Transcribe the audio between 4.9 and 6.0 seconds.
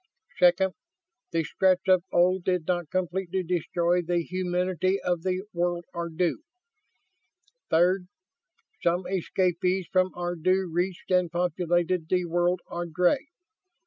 of the world